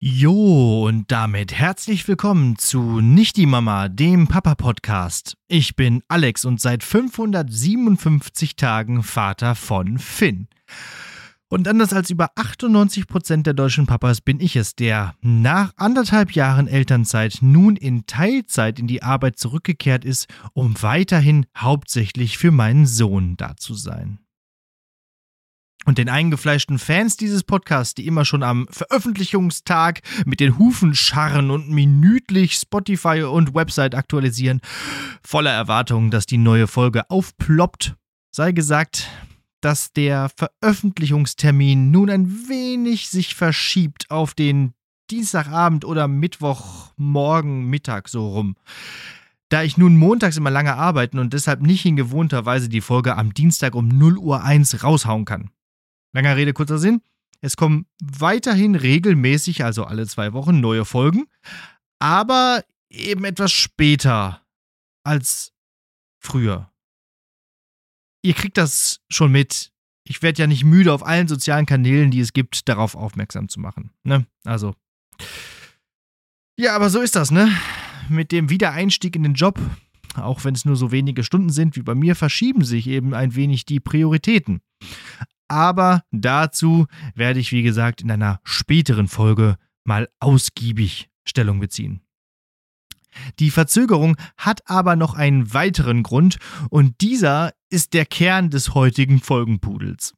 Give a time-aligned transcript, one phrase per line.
[0.00, 5.36] Jo, und damit herzlich willkommen zu Nicht die Mama, dem Papa-Podcast.
[5.48, 10.46] Ich bin Alex und seit 557 Tagen Vater von Finn.
[11.48, 16.68] Und anders als über 98% der deutschen Papas bin ich es, der nach anderthalb Jahren
[16.68, 23.36] Elternzeit nun in Teilzeit in die Arbeit zurückgekehrt ist, um weiterhin hauptsächlich für meinen Sohn
[23.36, 24.20] da zu sein.
[25.84, 31.50] Und den eingefleischten Fans dieses Podcasts, die immer schon am Veröffentlichungstag mit den Hufen scharren
[31.50, 34.60] und minütlich Spotify und Website aktualisieren,
[35.22, 37.94] voller Erwartungen, dass die neue Folge aufploppt,
[38.30, 39.08] sei gesagt,
[39.60, 44.72] dass der Veröffentlichungstermin nun ein wenig sich verschiebt auf den
[45.10, 48.56] Dienstagabend oder Mittwochmorgen Mittag so rum.
[49.48, 53.16] Da ich nun montags immer lange arbeiten und deshalb nicht in gewohnter Weise die Folge
[53.16, 55.50] am Dienstag um 0 Uhr 1 raushauen kann.
[56.12, 57.02] Langer Rede, kurzer Sinn.
[57.40, 61.26] Es kommen weiterhin regelmäßig, also alle zwei Wochen, neue Folgen,
[62.00, 64.42] aber eben etwas später
[65.04, 65.52] als
[66.20, 66.72] früher.
[68.22, 69.72] Ihr kriegt das schon mit.
[70.04, 73.60] Ich werde ja nicht müde, auf allen sozialen Kanälen, die es gibt, darauf aufmerksam zu
[73.60, 73.90] machen.
[74.02, 74.26] Ne?
[74.44, 74.74] Also.
[76.58, 77.52] Ja, aber so ist das, ne?
[78.08, 79.60] Mit dem Wiedereinstieg in den Job,
[80.16, 83.34] auch wenn es nur so wenige Stunden sind wie bei mir, verschieben sich eben ein
[83.36, 84.60] wenig die Prioritäten.
[85.48, 92.02] Aber dazu werde ich, wie gesagt, in einer späteren Folge mal ausgiebig Stellung beziehen.
[93.38, 96.38] Die Verzögerung hat aber noch einen weiteren Grund
[96.70, 100.14] und dieser ist der Kern des heutigen Folgenpudels.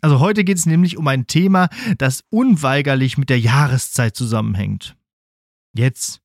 [0.00, 4.96] Also heute geht es nämlich um ein Thema, das unweigerlich mit der Jahreszeit zusammenhängt.
[5.72, 6.20] Jetzt,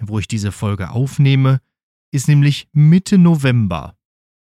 [0.00, 1.60] wo ich diese Folge aufnehme,
[2.10, 3.96] ist nämlich Mitte November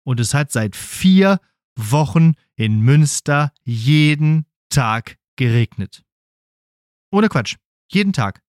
[0.04, 1.40] und es hat seit vier
[1.76, 6.04] Wochen in Münster jeden Tag geregnet.
[7.12, 7.58] Ohne Quatsch.
[7.92, 8.42] Jeden Tag.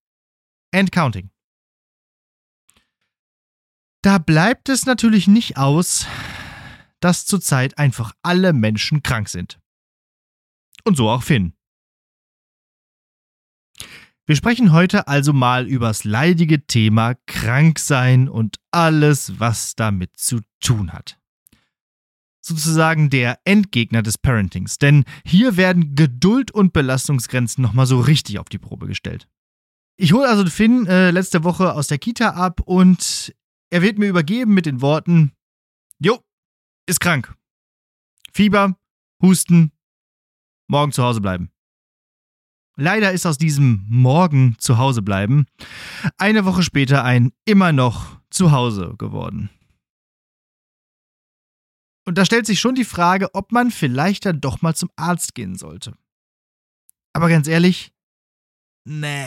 [0.73, 1.31] And counting.
[4.03, 6.07] Da bleibt es natürlich nicht aus,
[7.01, 9.59] dass zurzeit einfach alle Menschen krank sind.
[10.85, 11.55] Und so auch Finn.
[14.27, 20.93] Wir sprechen heute also mal übers leidige Thema Kranksein und alles, was damit zu tun
[20.93, 21.19] hat
[22.45, 28.49] sozusagen der Endgegner des Parentings, denn hier werden Geduld und Belastungsgrenzen nochmal so richtig auf
[28.49, 29.29] die Probe gestellt.
[29.97, 33.35] Ich hole also Finn äh, letzte Woche aus der Kita ab und
[33.71, 35.33] er wird mir übergeben mit den Worten:
[35.99, 36.21] Jo,
[36.87, 37.35] ist krank.
[38.33, 38.77] Fieber,
[39.23, 39.73] Husten,
[40.67, 41.51] morgen zu Hause bleiben.
[42.77, 45.47] Leider ist aus diesem Morgen zu Hause bleiben
[46.19, 49.49] eine Woche später ein immer noch zu Hause geworden.
[52.07, 55.35] Und da stellt sich schon die Frage, ob man vielleicht dann doch mal zum Arzt
[55.35, 55.97] gehen sollte.
[57.15, 57.93] Aber ganz ehrlich,
[58.85, 59.27] nee.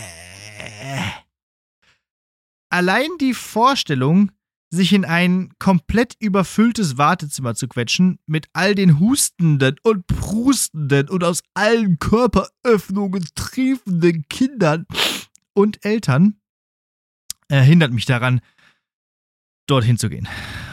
[2.70, 4.32] Allein die Vorstellung,
[4.70, 11.24] sich in ein komplett überfülltes Wartezimmer zu quetschen, mit all den hustenden und prustenden und
[11.24, 14.86] aus allen Körperöffnungen triefenden Kindern
[15.54, 16.42] und Eltern,
[17.50, 18.42] hindert mich daran,
[19.68, 20.28] dorthin zu gehen.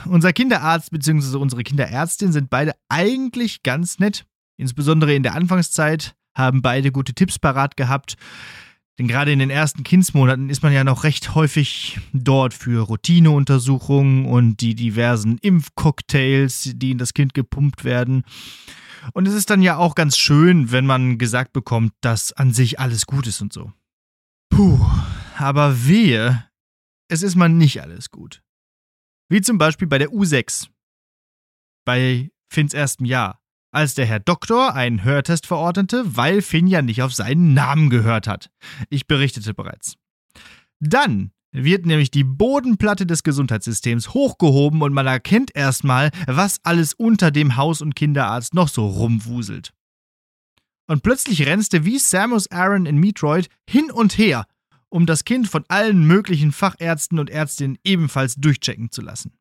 [0.07, 1.37] Unser Kinderarzt bzw.
[1.37, 4.27] unsere Kinderärztin sind beide eigentlich ganz nett.
[4.57, 8.17] Insbesondere in der Anfangszeit haben beide gute Tipps parat gehabt.
[8.99, 14.27] Denn gerade in den ersten Kindsmonaten ist man ja noch recht häufig dort für Routineuntersuchungen
[14.27, 18.23] und die diversen Impfcocktails, die in das Kind gepumpt werden.
[19.13, 22.79] Und es ist dann ja auch ganz schön, wenn man gesagt bekommt, dass an sich
[22.79, 23.73] alles gut ist und so.
[24.49, 24.79] Puh,
[25.37, 26.45] aber wehe,
[27.09, 28.44] es ist mal nicht alles gut.
[29.35, 30.69] Wie zum Beispiel bei der U6.
[31.85, 33.41] Bei Finns erstem Jahr.
[33.73, 38.29] Als der Herr Doktor einen Hörtest verordnete, weil Finn ja nicht auf seinen Namen gehört
[38.29, 38.53] hat.
[38.91, 39.97] Ich berichtete bereits.
[40.79, 47.33] Dann wird nämlich die Bodenplatte des Gesundheitssystems hochgehoben und man erkennt erstmal, was alles unter
[47.33, 49.73] dem Haus- und Kinderarzt noch so rumwuselt.
[50.87, 54.47] Und plötzlich rennste wie Samus Aran in Metroid hin und her
[54.95, 59.33] um das Kind von allen möglichen Fachärzten und Ärztinnen ebenfalls durchchecken zu lassen.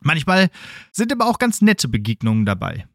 [0.00, 0.50] Manchmal
[0.90, 2.88] sind aber auch ganz nette Begegnungen dabei.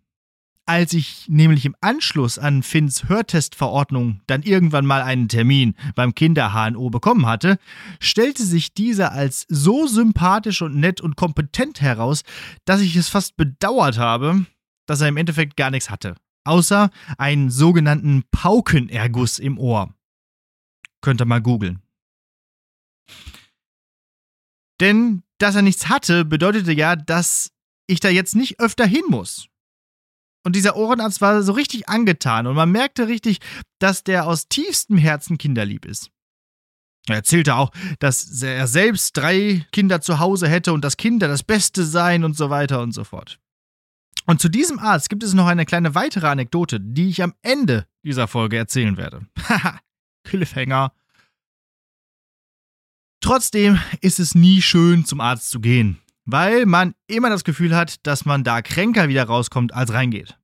[0.66, 6.90] Als ich nämlich im Anschluss an Finns Hörtestverordnung dann irgendwann mal einen Termin beim Kinder-HNO
[6.90, 7.58] bekommen hatte,
[8.02, 12.24] stellte sich dieser als so sympathisch und nett und kompetent heraus,
[12.66, 14.46] dass ich es fast bedauert habe,
[14.88, 16.16] dass er im Endeffekt gar nichts hatte.
[16.44, 19.94] Außer einen sogenannten Paukenerguss im Ohr.
[21.02, 21.82] Könnt ihr mal googeln.
[24.80, 27.52] Denn dass er nichts hatte, bedeutete ja, dass
[27.88, 29.48] ich da jetzt nicht öfter hin muss.
[30.46, 33.40] Und dieser Ohrenarzt war so richtig angetan und man merkte richtig,
[33.80, 36.12] dass der aus tiefstem Herzen kinderlieb ist.
[37.08, 41.44] Er erzählte auch, dass er selbst drei Kinder zu Hause hätte und dass Kinder das
[41.44, 43.40] Beste seien und so weiter und so fort.
[44.26, 47.88] Und zu diesem Arzt gibt es noch eine kleine weitere Anekdote, die ich am Ende
[48.04, 49.26] dieser Folge erzählen werde.
[49.50, 49.80] Haha,
[50.30, 50.94] Cliffhanger.
[53.22, 56.00] Trotzdem ist es nie schön, zum Arzt zu gehen
[56.32, 60.38] weil man immer das Gefühl hat, dass man da kränker wieder rauskommt, als reingeht.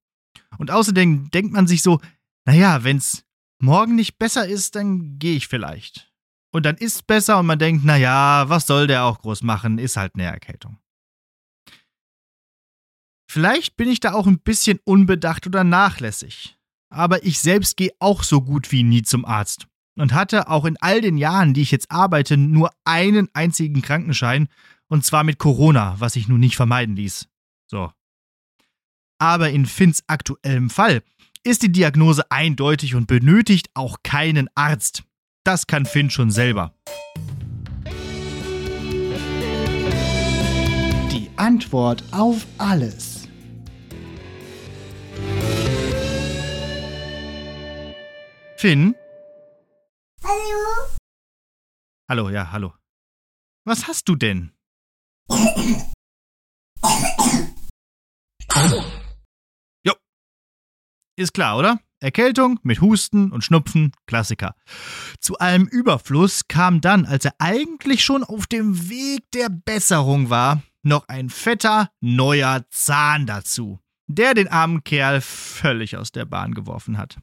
[0.57, 1.99] Und außerdem denkt man sich so,
[2.45, 3.23] naja, wenn es
[3.61, 6.11] morgen nicht besser ist, dann gehe ich vielleicht.
[6.51, 9.77] Und dann ist es besser und man denkt, naja, was soll der auch groß machen,
[9.77, 10.79] ist halt eine Erkältung.
[13.29, 16.57] Vielleicht bin ich da auch ein bisschen unbedacht oder nachlässig.
[16.89, 20.77] Aber ich selbst gehe auch so gut wie nie zum Arzt und hatte auch in
[20.79, 24.47] all den Jahren, die ich jetzt arbeite, nur einen einzigen Krankenschein
[24.87, 27.27] und zwar mit Corona, was sich nun nicht vermeiden ließ.
[27.67, 27.91] So.
[29.19, 31.01] Aber in Finns aktuellem Fall
[31.43, 35.03] ist die Diagnose eindeutig und benötigt auch keinen Arzt.
[35.43, 36.73] Das kann Finn schon selber.
[41.11, 43.27] Die Antwort auf alles.
[48.57, 48.95] Finn?
[50.27, 50.87] Hallo?
[52.09, 52.73] Hallo, ja, hallo.
[53.63, 54.53] Was hast du denn?
[59.85, 59.93] Jo.
[61.15, 61.79] Ist klar, oder?
[61.99, 64.55] Erkältung mit Husten und Schnupfen, Klassiker.
[65.19, 70.63] Zu allem Überfluss kam dann, als er eigentlich schon auf dem Weg der Besserung war,
[70.81, 76.97] noch ein fetter, neuer Zahn dazu, der den armen Kerl völlig aus der Bahn geworfen
[76.97, 77.19] hat.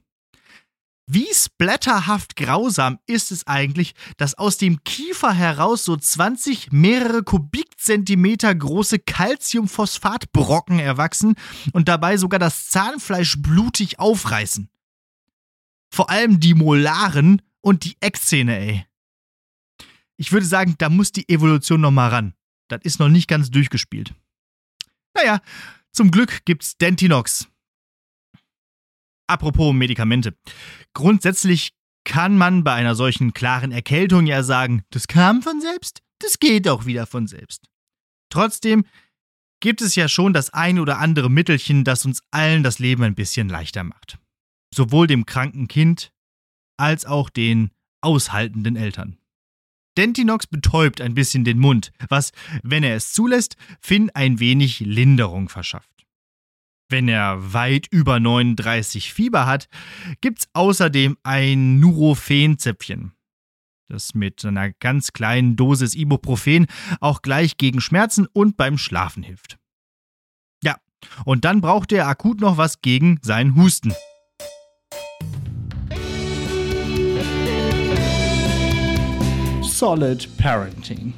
[1.07, 8.55] Wie splatterhaft grausam ist es eigentlich, dass aus dem Kiefer heraus so 20 mehrere Kubikzentimeter
[8.55, 11.35] große Calciumphosphatbrocken erwachsen
[11.73, 14.71] und dabei sogar das Zahnfleisch blutig aufreißen.
[15.91, 18.87] Vor allem die Molaren und die Eckzähne, ey.
[20.17, 22.35] Ich würde sagen, da muss die Evolution noch mal ran.
[22.69, 24.15] Das ist noch nicht ganz durchgespielt.
[25.15, 25.41] Naja,
[25.91, 27.49] zum Glück gibt's Dentinox.
[29.33, 30.37] Apropos Medikamente.
[30.93, 31.73] Grundsätzlich
[32.05, 36.69] kann man bei einer solchen klaren Erkältung ja sagen, das kam von selbst, das geht
[36.69, 37.65] auch wieder von selbst.
[38.29, 38.85] Trotzdem
[39.61, 43.15] gibt es ja schon das ein oder andere Mittelchen, das uns allen das Leben ein
[43.15, 44.19] bisschen leichter macht.
[44.75, 46.13] Sowohl dem kranken Kind
[46.77, 47.71] als auch den
[48.03, 49.17] aushaltenden Eltern.
[49.97, 52.33] Dentinox betäubt ein bisschen den Mund, was,
[52.63, 55.92] wenn er es zulässt, Finn ein wenig Linderung verschafft.
[56.93, 59.67] Wenn er weit über 39 Fieber hat,
[60.21, 63.13] gibt's außerdem ein Nurofen-Zäpfchen,
[63.89, 66.67] das mit einer ganz kleinen Dosis Ibuprofen
[67.01, 69.57] auch gleich gegen Schmerzen und beim Schlafen hilft.
[70.63, 70.77] Ja,
[71.25, 73.95] und dann braucht er akut noch was gegen seinen Husten.
[79.63, 81.15] Solid Parenting.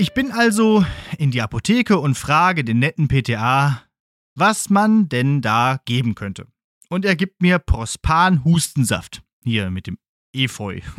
[0.00, 0.82] Ich bin also
[1.18, 3.82] in die Apotheke und frage den netten PTA,
[4.34, 6.46] was man denn da geben könnte.
[6.88, 9.22] Und er gibt mir Prospan Hustensaft.
[9.44, 9.98] Hier mit dem
[10.32, 10.80] Efeu.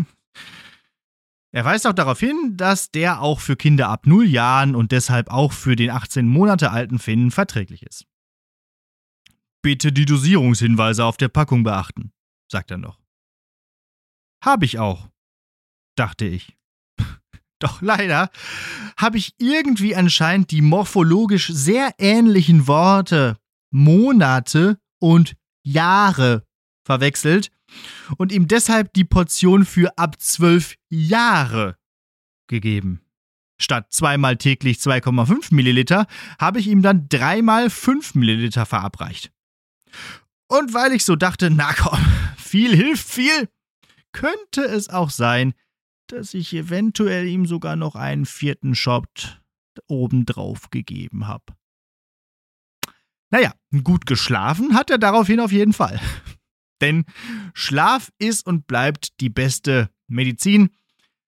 [1.53, 5.29] Er weist auch darauf hin, dass der auch für Kinder ab 0 Jahren und deshalb
[5.29, 8.05] auch für den 18 Monate alten Finn verträglich ist.
[9.61, 12.13] Bitte die Dosierungshinweise auf der Packung beachten,
[12.49, 13.01] sagt er noch.
[14.41, 15.09] Hab ich auch,
[15.97, 16.55] dachte ich.
[17.61, 18.29] Doch leider
[18.97, 23.37] habe ich irgendwie anscheinend die morphologisch sehr ähnlichen Worte
[23.71, 26.43] Monate und Jahre
[26.83, 27.51] verwechselt
[28.17, 31.77] und ihm deshalb die Portion für ab zwölf Jahre
[32.47, 33.01] gegeben.
[33.59, 36.07] Statt zweimal täglich 2,5 Milliliter
[36.39, 39.31] habe ich ihm dann dreimal 5 Milliliter verabreicht.
[40.47, 41.99] Und weil ich so dachte, na komm,
[42.37, 43.49] viel hilft viel,
[44.11, 45.53] könnte es auch sein,
[46.11, 49.41] dass ich eventuell ihm sogar noch einen vierten Shot
[49.87, 51.45] obendrauf gegeben habe.
[53.29, 53.53] Naja,
[53.83, 55.99] gut geschlafen hat er daraufhin auf jeden Fall.
[56.81, 57.05] Denn
[57.53, 60.69] Schlaf ist und bleibt die beste Medizin.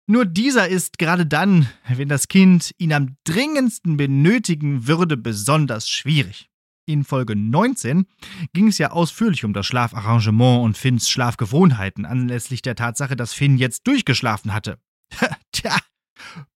[0.08, 6.50] Nur dieser ist gerade dann, wenn das Kind ihn am dringendsten benötigen würde, besonders schwierig.
[6.86, 8.06] In Folge 19
[8.54, 13.58] ging es ja ausführlich um das Schlafarrangement und Finns Schlafgewohnheiten anlässlich der Tatsache, dass Finn
[13.58, 14.80] jetzt durchgeschlafen hatte.
[15.52, 15.78] Tja,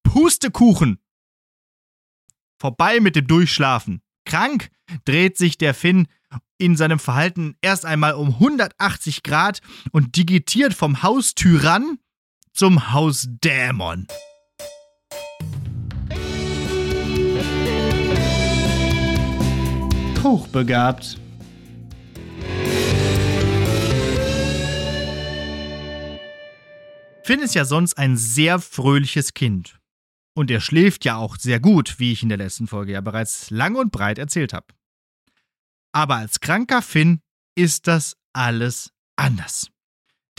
[0.04, 1.00] Pustekuchen!
[2.58, 4.02] Vorbei mit dem Durchschlafen.
[4.26, 4.70] Krank
[5.04, 6.08] dreht sich der Finn
[6.58, 12.00] in seinem Verhalten erst einmal um 180 Grad und digitiert vom Haustyrann
[12.54, 14.08] zum Hausdämon.
[20.26, 21.20] Hochbegabt.
[27.24, 29.80] Finn ist ja sonst ein sehr fröhliches Kind.
[30.36, 33.52] Und er schläft ja auch sehr gut, wie ich in der letzten Folge ja bereits
[33.52, 34.66] lang und breit erzählt habe.
[35.94, 37.22] Aber als kranker Finn
[37.56, 39.70] ist das alles anders.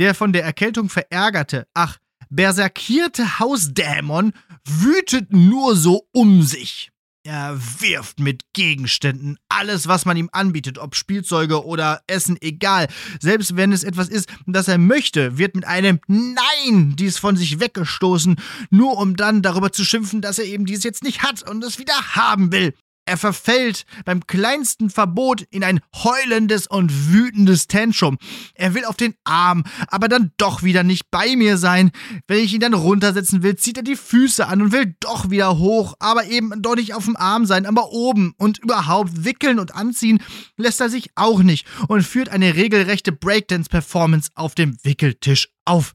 [0.00, 4.32] Der von der Erkältung verärgerte, ach, berserkierte Hausdämon
[4.64, 6.90] wütet nur so um sich.
[7.28, 12.86] Er wirft mit Gegenständen alles, was man ihm anbietet, ob Spielzeuge oder Essen, egal.
[13.18, 17.58] Selbst wenn es etwas ist, das er möchte, wird mit einem Nein dies von sich
[17.58, 18.36] weggestoßen,
[18.70, 21.80] nur um dann darüber zu schimpfen, dass er eben dies jetzt nicht hat und es
[21.80, 22.74] wieder haben will.
[23.06, 28.18] Er verfällt beim kleinsten Verbot in ein heulendes und wütendes Tantrum.
[28.54, 31.92] Er will auf den Arm, aber dann doch wieder nicht bei mir sein.
[32.26, 35.56] Wenn ich ihn dann runtersetzen will, zieht er die Füße an und will doch wieder
[35.56, 38.34] hoch, aber eben doch nicht auf dem Arm sein, aber oben.
[38.38, 40.20] Und überhaupt wickeln und anziehen
[40.56, 45.94] lässt er sich auch nicht und führt eine regelrechte Breakdance-Performance auf dem Wickeltisch auf.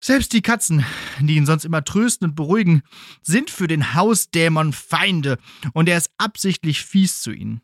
[0.00, 0.84] Selbst die Katzen,
[1.20, 2.82] die ihn sonst immer trösten und beruhigen,
[3.22, 5.38] sind für den Hausdämon Feinde
[5.72, 7.62] und er ist absichtlich fies zu ihnen.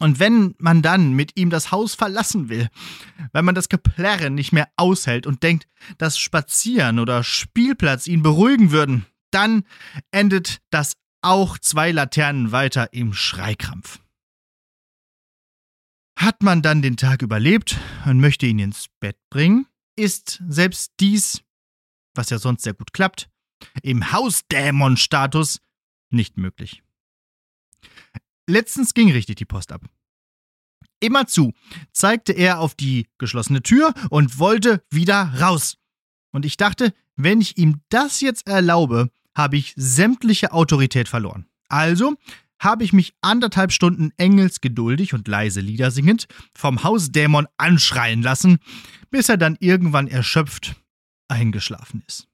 [0.00, 2.68] Und wenn man dann mit ihm das Haus verlassen will,
[3.32, 5.66] weil man das Geplärren nicht mehr aushält und denkt,
[5.98, 9.64] dass Spazieren oder Spielplatz ihn beruhigen würden, dann
[10.12, 13.98] endet das auch zwei Laternen weiter im Schreikrampf.
[16.16, 19.66] Hat man dann den Tag überlebt und möchte ihn ins Bett bringen,
[19.98, 21.42] ist selbst dies,
[22.14, 23.28] was ja sonst sehr gut klappt,
[23.82, 25.60] im Hausdämon-Status
[26.10, 26.82] nicht möglich.
[28.46, 29.84] Letztens ging richtig die Post ab.
[31.00, 31.52] Immerzu
[31.92, 35.76] zeigte er auf die geschlossene Tür und wollte wieder raus.
[36.32, 41.46] Und ich dachte, wenn ich ihm das jetzt erlaube, habe ich sämtliche Autorität verloren.
[41.68, 42.14] Also
[42.60, 48.58] habe ich mich anderthalb Stunden engelsgeduldig und leise Lieder singend vom Hausdämon anschreien lassen,
[49.10, 50.76] bis er dann irgendwann erschöpft
[51.28, 52.28] eingeschlafen ist.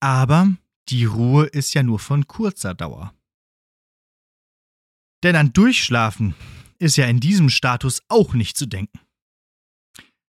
[0.00, 0.54] Aber
[0.88, 3.14] die Ruhe ist ja nur von kurzer Dauer.
[5.22, 6.34] Denn an Durchschlafen
[6.78, 8.98] ist ja in diesem Status auch nicht zu denken.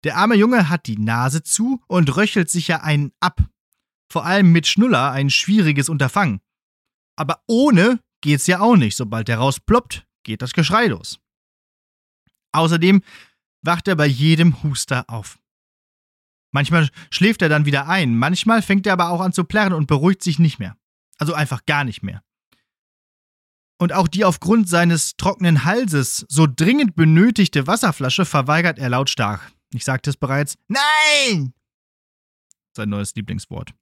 [0.04, 3.42] Der arme Junge hat die Nase zu und röchelt sich ja einen ab.
[4.12, 6.42] Vor allem mit Schnuller ein schwieriges Unterfangen.
[7.16, 8.96] Aber ohne geht's ja auch nicht.
[8.96, 11.20] Sobald er rausploppt, geht das Geschrei los.
[12.52, 13.02] Außerdem
[13.62, 15.40] wacht er bei jedem Huster auf.
[16.54, 19.88] Manchmal schläft er dann wieder ein, manchmal fängt er aber auch an zu plärren und
[19.88, 20.78] beruhigt sich nicht mehr.
[21.18, 22.22] Also einfach gar nicht mehr.
[23.78, 29.52] Und auch die aufgrund seines trockenen Halses so dringend benötigte Wasserflasche verweigert er lautstark.
[29.74, 30.58] Ich sagte es bereits.
[30.70, 31.54] Nein!
[32.74, 33.74] Sein neues Lieblingswort.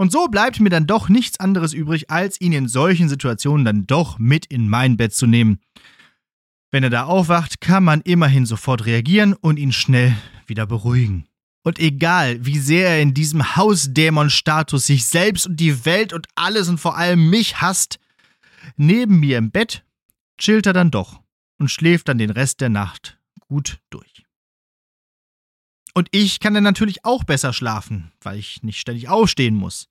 [0.00, 3.86] Und so bleibt mir dann doch nichts anderes übrig, als ihn in solchen Situationen dann
[3.86, 5.60] doch mit in mein Bett zu nehmen.
[6.70, 10.16] Wenn er da aufwacht, kann man immerhin sofort reagieren und ihn schnell
[10.46, 11.26] wieder beruhigen.
[11.64, 16.70] Und egal, wie sehr er in diesem Hausdämon-Status sich selbst und die Welt und alles
[16.70, 17.98] und vor allem mich hasst,
[18.78, 19.84] neben mir im Bett
[20.38, 21.20] chillt er dann doch
[21.58, 24.24] und schläft dann den Rest der Nacht gut durch.
[25.92, 29.89] Und ich kann dann natürlich auch besser schlafen, weil ich nicht ständig aufstehen muss.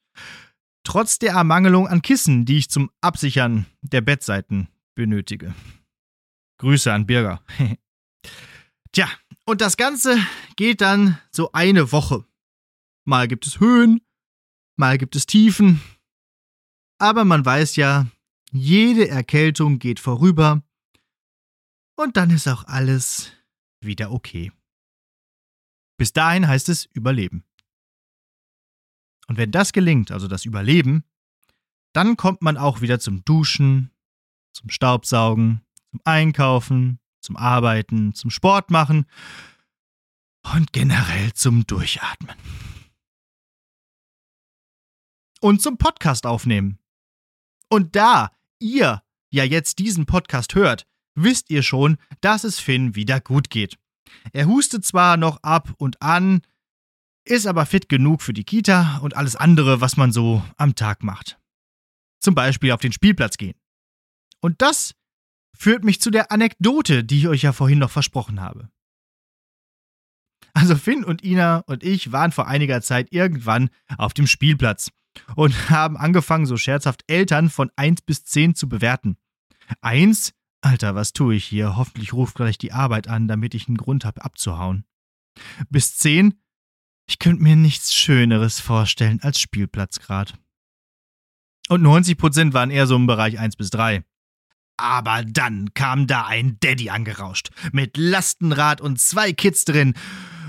[0.83, 5.53] Trotz der Ermangelung an Kissen, die ich zum Absichern der Bettseiten benötige.
[6.57, 7.43] Grüße an Birger.
[8.91, 9.07] Tja,
[9.45, 10.17] und das Ganze
[10.55, 12.25] geht dann so eine Woche.
[13.05, 14.01] Mal gibt es Höhen,
[14.75, 15.81] mal gibt es Tiefen.
[16.97, 18.07] Aber man weiß ja,
[18.51, 20.63] jede Erkältung geht vorüber.
[21.95, 23.31] Und dann ist auch alles
[23.81, 24.51] wieder okay.
[25.97, 27.43] Bis dahin heißt es Überleben.
[29.29, 31.03] Und wenn das gelingt, also das Überleben,
[31.93, 33.91] dann kommt man auch wieder zum Duschen,
[34.53, 39.05] zum Staubsaugen, zum Einkaufen, zum Arbeiten, zum Sport machen
[40.55, 42.35] und generell zum Durchatmen.
[45.41, 46.79] Und zum Podcast aufnehmen.
[47.69, 53.21] Und da ihr ja jetzt diesen Podcast hört, wisst ihr schon, dass es Finn wieder
[53.21, 53.77] gut geht.
[54.33, 56.41] Er hustet zwar noch ab und an,
[57.29, 61.03] ist aber fit genug für die Kita und alles andere, was man so am Tag
[61.03, 61.39] macht.
[62.19, 63.55] Zum Beispiel auf den Spielplatz gehen.
[64.41, 64.95] Und das
[65.55, 68.69] führt mich zu der Anekdote, die ich euch ja vorhin noch versprochen habe.
[70.53, 74.91] Also Finn und Ina und ich waren vor einiger Zeit irgendwann auf dem Spielplatz
[75.35, 79.17] und haben angefangen, so scherzhaft Eltern von 1 bis 10 zu bewerten.
[79.81, 80.33] 1?
[80.61, 81.77] Alter, was tue ich hier?
[81.77, 84.85] Hoffentlich ruft gleich die Arbeit an, damit ich einen Grund habe, abzuhauen.
[85.69, 86.33] Bis 10?
[87.09, 90.35] Ich könnte mir nichts Schöneres vorstellen als Spielplatzgrad.
[91.67, 94.03] Und 90% waren eher so im Bereich 1 bis 3.
[94.77, 99.95] Aber dann kam da ein Daddy angerauscht, mit Lastenrad und zwei Kids drin.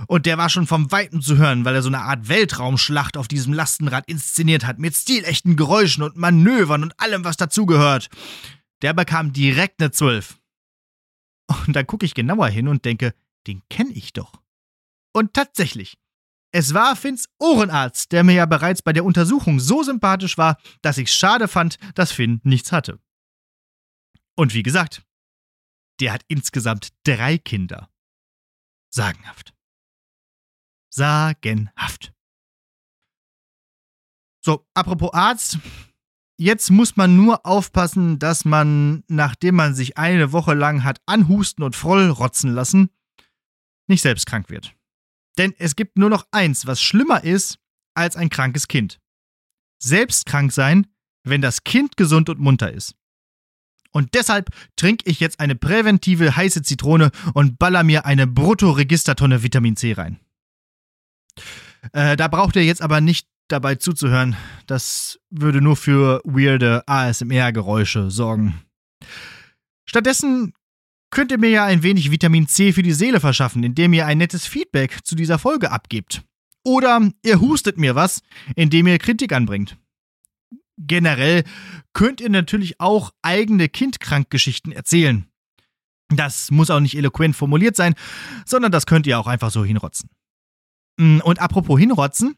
[0.06, 3.26] Und der war schon vom Weiten zu hören, weil er so eine Art Weltraumschlacht auf
[3.26, 8.10] diesem Lastenrad inszeniert hat, mit stilechten Geräuschen und Manövern und allem, was dazugehört.
[8.82, 10.38] Der bekam direkt eine 12.
[11.66, 13.14] Und dann gucke ich genauer hin und denke,
[13.46, 14.42] den kenne ich doch.
[15.14, 15.96] Und tatsächlich,
[16.52, 20.99] es war Finns Ohrenarzt, der mir ja bereits bei der Untersuchung so sympathisch war, dass
[20.99, 23.00] ich's schade fand, dass Finn nichts hatte.
[24.37, 25.04] Und wie gesagt,
[26.00, 27.90] der hat insgesamt drei Kinder.
[28.92, 29.54] Sagenhaft.
[30.92, 32.12] Sagenhaft.
[34.42, 35.59] So, apropos Arzt.
[36.38, 41.62] Jetzt muss man nur aufpassen, dass man, nachdem man sich eine Woche lang hat anhusten
[41.62, 42.88] und vollrotzen lassen,
[43.88, 44.75] nicht selbst krank wird.
[45.40, 47.59] Denn es gibt nur noch eins, was schlimmer ist
[47.94, 49.00] als ein krankes Kind.
[49.82, 50.87] Selbst krank sein,
[51.25, 52.94] wenn das Kind gesund und munter ist.
[53.90, 59.76] Und deshalb trinke ich jetzt eine präventive heiße Zitrone und baller mir eine Brutto-Registertonne Vitamin
[59.76, 60.20] C rein.
[61.94, 64.37] Äh, da braucht ihr jetzt aber nicht dabei zuzuhören.
[64.66, 68.61] Das würde nur für weirde ASMR-Geräusche sorgen.
[69.87, 70.52] Stattdessen
[71.10, 74.18] könnt ihr mir ja ein wenig Vitamin C für die Seele verschaffen, indem ihr ein
[74.18, 76.22] nettes Feedback zu dieser Folge abgebt.
[76.64, 78.22] Oder ihr hustet mir was,
[78.54, 79.76] indem ihr Kritik anbringt.
[80.76, 81.44] Generell
[81.92, 85.26] könnt ihr natürlich auch eigene Kindkrankgeschichten erzählen.
[86.08, 87.94] Das muss auch nicht eloquent formuliert sein,
[88.44, 90.10] sondern das könnt ihr auch einfach so hinrotzen.
[90.99, 92.36] Mm, und apropos hinrotzen,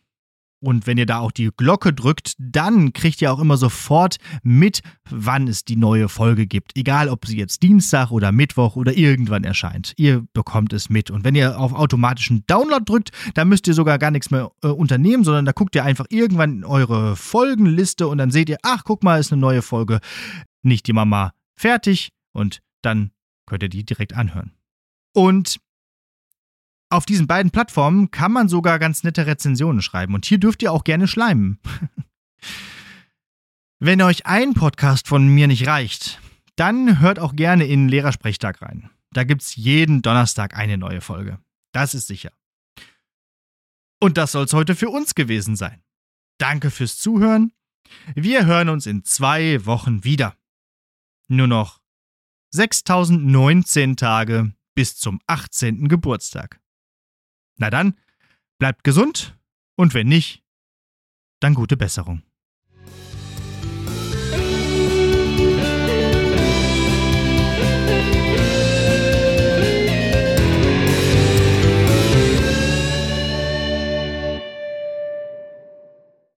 [0.61, 4.81] Und wenn ihr da auch die Glocke drückt, dann kriegt ihr auch immer sofort mit,
[5.09, 6.77] wann es die neue Folge gibt.
[6.77, 9.93] Egal, ob sie jetzt Dienstag oder Mittwoch oder irgendwann erscheint.
[9.97, 11.11] Ihr bekommt es mit.
[11.11, 14.67] Und wenn ihr auf automatischen Download drückt, dann müsst ihr sogar gar nichts mehr äh,
[14.67, 18.83] unternehmen, sondern da guckt ihr einfach irgendwann in eure Folgenliste und dann seht ihr, ach,
[18.83, 19.99] guck mal, ist eine neue Folge.
[20.61, 23.11] Nicht die Mama fertig und dann
[23.45, 24.51] könnt ihr die direkt anhören.
[25.13, 25.59] Und
[26.89, 30.71] auf diesen beiden Plattformen kann man sogar ganz nette Rezensionen schreiben und hier dürft ihr
[30.71, 31.59] auch gerne schleimen.
[33.79, 36.19] Wenn euch ein Podcast von mir nicht reicht,
[36.55, 38.89] dann hört auch gerne in Lehrersprechtag rein.
[39.11, 41.39] Da gibt's jeden Donnerstag eine neue Folge.
[41.71, 42.31] Das ist sicher.
[43.99, 45.83] Und das soll's heute für uns gewesen sein.
[46.37, 47.51] Danke fürs Zuhören.
[48.15, 50.35] Wir hören uns in zwei Wochen wieder.
[51.27, 51.79] Nur noch
[52.51, 55.87] 6019 Tage bis zum 18.
[55.87, 56.59] Geburtstag.
[57.59, 57.97] Na dann,
[58.57, 59.37] bleibt gesund
[59.75, 60.43] und wenn nicht,
[61.39, 62.23] dann gute Besserung.